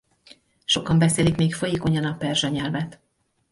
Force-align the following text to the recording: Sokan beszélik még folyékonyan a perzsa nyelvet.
Sokan 0.65 0.99
beszélik 0.99 1.35
még 1.35 1.53
folyékonyan 1.53 2.05
a 2.05 2.15
perzsa 2.17 2.47
nyelvet. 2.47 2.99